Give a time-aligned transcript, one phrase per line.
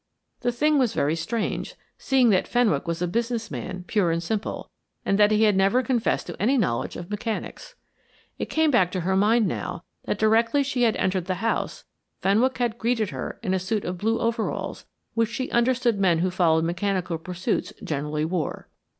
[0.39, 4.71] The thing was very strange, seeing that Fenwick was a business man pure and simple,
[5.05, 7.75] and that he had never confessed to any knowledge of mechanics.
[8.39, 11.83] It came back to her mind now, that directly she had entered the house
[12.19, 16.31] Fenwick had greeted her in a suit of blue overalls which she understood men who
[16.31, 18.69] followed mechanical pursuits generally wore.